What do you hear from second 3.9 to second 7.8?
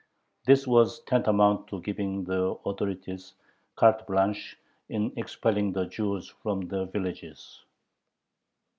blanche in expelling the Jews from the villages.